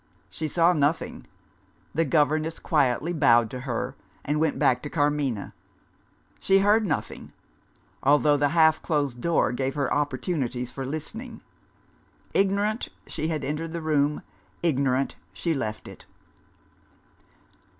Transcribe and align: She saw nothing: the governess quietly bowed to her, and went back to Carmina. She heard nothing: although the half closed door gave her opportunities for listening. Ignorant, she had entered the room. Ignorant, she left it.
She 0.31 0.47
saw 0.47 0.73
nothing: 0.73 1.27
the 1.93 2.05
governess 2.05 2.57
quietly 2.57 3.13
bowed 3.13 3.51
to 3.51 3.59
her, 3.59 3.95
and 4.25 4.39
went 4.39 4.57
back 4.57 4.81
to 4.81 4.89
Carmina. 4.89 5.53
She 6.39 6.57
heard 6.57 6.87
nothing: 6.87 7.33
although 8.01 8.35
the 8.35 8.49
half 8.49 8.81
closed 8.81 9.21
door 9.21 9.51
gave 9.51 9.75
her 9.75 9.93
opportunities 9.93 10.71
for 10.71 10.87
listening. 10.87 11.41
Ignorant, 12.33 12.89
she 13.05 13.27
had 13.27 13.43
entered 13.43 13.73
the 13.73 13.79
room. 13.83 14.23
Ignorant, 14.63 15.17
she 15.33 15.53
left 15.53 15.87
it. 15.87 16.07